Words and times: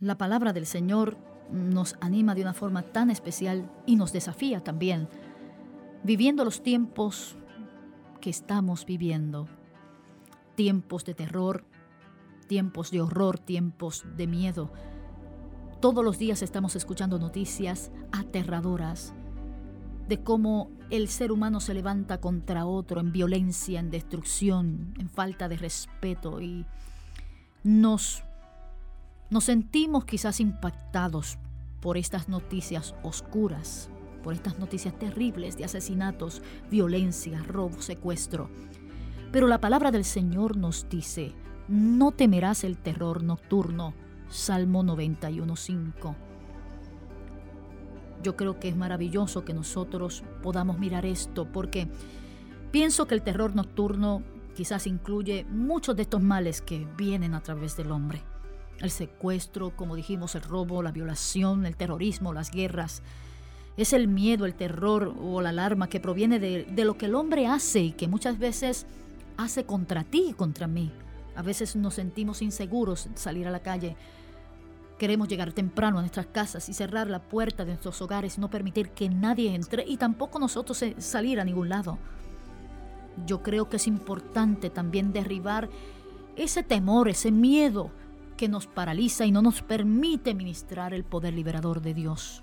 La 0.00 0.16
palabra 0.16 0.54
del 0.54 0.64
Señor 0.64 1.18
nos 1.52 1.96
anima 2.00 2.34
de 2.34 2.40
una 2.40 2.54
forma 2.54 2.82
tan 2.82 3.10
especial 3.10 3.70
y 3.84 3.96
nos 3.96 4.12
desafía 4.12 4.64
también, 4.64 5.08
viviendo 6.02 6.42
los 6.44 6.62
tiempos 6.62 7.36
que 8.20 8.30
estamos 8.30 8.86
viviendo. 8.86 9.46
Tiempos 10.54 11.04
de 11.04 11.14
terror, 11.14 11.66
tiempos 12.46 12.90
de 12.90 13.02
horror, 13.02 13.38
tiempos 13.38 14.06
de 14.16 14.26
miedo. 14.26 14.72
Todos 15.80 16.02
los 16.02 16.18
días 16.18 16.40
estamos 16.42 16.76
escuchando 16.76 17.18
noticias 17.18 17.90
aterradoras 18.10 19.12
de 20.08 20.22
cómo 20.22 20.70
el 20.90 21.08
ser 21.08 21.30
humano 21.30 21.60
se 21.60 21.74
levanta 21.74 22.20
contra 22.20 22.64
otro 22.64 23.00
en 23.00 23.12
violencia, 23.12 23.80
en 23.80 23.90
destrucción, 23.90 24.94
en 24.98 25.08
falta 25.08 25.48
de 25.48 25.56
respeto 25.56 26.40
y 26.40 26.66
nos, 27.62 28.24
nos 29.30 29.44
sentimos 29.44 30.04
quizás 30.04 30.40
impactados 30.40 31.38
por 31.80 31.96
estas 31.96 32.28
noticias 32.28 32.94
oscuras, 33.02 33.88
por 34.22 34.34
estas 34.34 34.58
noticias 34.58 34.98
terribles 34.98 35.56
de 35.56 35.64
asesinatos, 35.64 36.42
violencia, 36.70 37.42
robo, 37.42 37.80
secuestro. 37.80 38.50
Pero 39.32 39.46
la 39.46 39.60
palabra 39.60 39.90
del 39.90 40.04
Señor 40.04 40.56
nos 40.56 40.88
dice, 40.88 41.32
no 41.68 42.10
temerás 42.10 42.64
el 42.64 42.76
terror 42.76 43.22
nocturno. 43.22 43.94
Salmo 44.28 44.84
91.5. 44.84 46.14
Yo 48.22 48.36
creo 48.36 48.60
que 48.60 48.68
es 48.68 48.76
maravilloso 48.76 49.44
que 49.44 49.54
nosotros 49.54 50.22
podamos 50.42 50.78
mirar 50.78 51.06
esto 51.06 51.46
porque 51.50 51.88
pienso 52.70 53.06
que 53.06 53.14
el 53.14 53.22
terror 53.22 53.56
nocturno 53.56 54.22
quizás 54.54 54.86
incluye 54.86 55.44
muchos 55.44 55.96
de 55.96 56.02
estos 56.02 56.22
males 56.22 56.60
que 56.60 56.86
vienen 56.96 57.34
a 57.34 57.40
través 57.40 57.76
del 57.76 57.90
hombre. 57.90 58.22
El 58.80 58.90
secuestro, 58.90 59.76
como 59.76 59.94
dijimos, 59.94 60.34
el 60.34 60.42
robo, 60.42 60.82
la 60.82 60.90
violación, 60.92 61.66
el 61.66 61.76
terrorismo, 61.76 62.32
las 62.32 62.50
guerras. 62.50 63.02
Es 63.76 63.92
el 63.92 64.08
miedo, 64.08 64.46
el 64.46 64.54
terror 64.54 65.14
o 65.22 65.40
la 65.42 65.50
alarma 65.50 65.88
que 65.88 66.00
proviene 66.00 66.38
de, 66.38 66.64
de 66.64 66.84
lo 66.84 66.96
que 66.96 67.06
el 67.06 67.14
hombre 67.14 67.46
hace 67.46 67.80
y 67.80 67.92
que 67.92 68.08
muchas 68.08 68.38
veces 68.38 68.86
hace 69.36 69.64
contra 69.64 70.04
ti 70.04 70.28
y 70.30 70.32
contra 70.32 70.66
mí. 70.66 70.92
A 71.36 71.42
veces 71.42 71.76
nos 71.76 71.94
sentimos 71.94 72.42
inseguros 72.42 73.08
salir 73.14 73.46
a 73.46 73.50
la 73.50 73.60
calle. 73.60 73.96
Queremos 74.98 75.28
llegar 75.28 75.52
temprano 75.52 75.98
a 75.98 76.02
nuestras 76.02 76.26
casas 76.26 76.68
y 76.68 76.74
cerrar 76.74 77.08
la 77.08 77.20
puerta 77.20 77.64
de 77.64 77.72
nuestros 77.72 78.02
hogares, 78.02 78.38
no 78.38 78.50
permitir 78.50 78.90
que 78.90 79.08
nadie 79.08 79.54
entre 79.54 79.84
y 79.86 79.96
tampoco 79.96 80.38
nosotros 80.38 80.84
salir 80.98 81.40
a 81.40 81.44
ningún 81.44 81.68
lado. 81.68 81.98
Yo 83.26 83.42
creo 83.42 83.68
que 83.68 83.76
es 83.76 83.86
importante 83.86 84.70
también 84.70 85.12
derribar 85.12 85.68
ese 86.36 86.62
temor, 86.62 87.08
ese 87.08 87.30
miedo 87.30 87.90
que 88.40 88.48
nos 88.48 88.66
paraliza 88.66 89.26
y 89.26 89.32
no 89.32 89.42
nos 89.42 89.60
permite 89.60 90.32
ministrar 90.32 90.94
el 90.94 91.04
poder 91.04 91.34
liberador 91.34 91.82
de 91.82 91.92
Dios. 91.92 92.42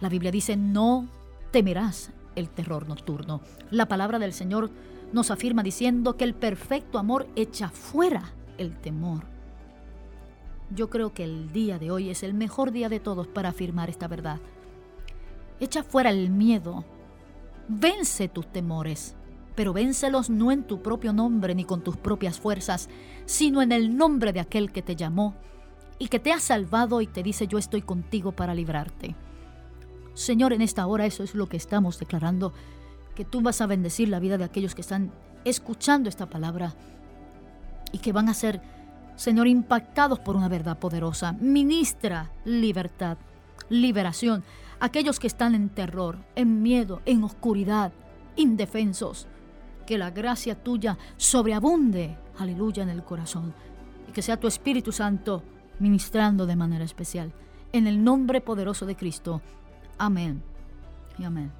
La 0.00 0.08
Biblia 0.08 0.30
dice, 0.30 0.56
no 0.56 1.08
temerás 1.50 2.12
el 2.36 2.48
terror 2.48 2.86
nocturno. 2.88 3.40
La 3.72 3.88
palabra 3.88 4.20
del 4.20 4.32
Señor 4.32 4.70
nos 5.12 5.32
afirma 5.32 5.64
diciendo 5.64 6.16
que 6.16 6.22
el 6.22 6.34
perfecto 6.34 7.00
amor 7.00 7.26
echa 7.34 7.70
fuera 7.70 8.32
el 8.56 8.76
temor. 8.76 9.24
Yo 10.72 10.90
creo 10.90 11.12
que 11.12 11.24
el 11.24 11.50
día 11.52 11.80
de 11.80 11.90
hoy 11.90 12.08
es 12.08 12.22
el 12.22 12.32
mejor 12.32 12.70
día 12.70 12.88
de 12.88 13.00
todos 13.00 13.26
para 13.26 13.48
afirmar 13.48 13.90
esta 13.90 14.06
verdad. 14.06 14.38
Echa 15.58 15.82
fuera 15.82 16.10
el 16.10 16.30
miedo. 16.30 16.84
Vence 17.66 18.28
tus 18.28 18.46
temores 18.46 19.16
pero 19.60 19.74
véncelos 19.74 20.30
no 20.30 20.52
en 20.52 20.62
tu 20.62 20.80
propio 20.80 21.12
nombre 21.12 21.54
ni 21.54 21.66
con 21.66 21.82
tus 21.82 21.98
propias 21.98 22.40
fuerzas, 22.40 22.88
sino 23.26 23.60
en 23.60 23.72
el 23.72 23.94
nombre 23.94 24.32
de 24.32 24.40
aquel 24.40 24.72
que 24.72 24.80
te 24.80 24.96
llamó 24.96 25.34
y 25.98 26.08
que 26.08 26.18
te 26.18 26.32
ha 26.32 26.40
salvado 26.40 27.02
y 27.02 27.06
te 27.06 27.22
dice 27.22 27.46
yo 27.46 27.58
estoy 27.58 27.82
contigo 27.82 28.32
para 28.32 28.54
librarte. 28.54 29.14
Señor, 30.14 30.54
en 30.54 30.62
esta 30.62 30.86
hora 30.86 31.04
eso 31.04 31.22
es 31.22 31.34
lo 31.34 31.46
que 31.46 31.58
estamos 31.58 31.98
declarando, 31.98 32.54
que 33.14 33.26
tú 33.26 33.42
vas 33.42 33.60
a 33.60 33.66
bendecir 33.66 34.08
la 34.08 34.18
vida 34.18 34.38
de 34.38 34.44
aquellos 34.44 34.74
que 34.74 34.80
están 34.80 35.12
escuchando 35.44 36.08
esta 36.08 36.30
palabra 36.30 36.74
y 37.92 37.98
que 37.98 38.12
van 38.12 38.30
a 38.30 38.34
ser, 38.34 38.62
Señor, 39.14 39.46
impactados 39.46 40.20
por 40.20 40.36
una 40.36 40.48
verdad 40.48 40.78
poderosa. 40.78 41.34
Ministra 41.34 42.30
libertad, 42.46 43.18
liberación. 43.68 44.42
Aquellos 44.80 45.20
que 45.20 45.26
están 45.26 45.54
en 45.54 45.68
terror, 45.68 46.16
en 46.34 46.62
miedo, 46.62 47.02
en 47.04 47.24
oscuridad, 47.24 47.92
indefensos 48.36 49.28
que 49.90 49.98
la 49.98 50.12
gracia 50.12 50.54
tuya 50.54 50.96
sobreabunde, 51.16 52.16
aleluya, 52.38 52.84
en 52.84 52.90
el 52.90 53.02
corazón. 53.02 53.52
Y 54.08 54.12
que 54.12 54.22
sea 54.22 54.38
tu 54.38 54.46
Espíritu 54.46 54.92
Santo 54.92 55.42
ministrando 55.80 56.46
de 56.46 56.54
manera 56.54 56.84
especial. 56.84 57.32
En 57.72 57.88
el 57.88 58.04
nombre 58.04 58.40
poderoso 58.40 58.86
de 58.86 58.94
Cristo. 58.94 59.42
Amén 59.98 60.44
y 61.18 61.24
amén. 61.24 61.50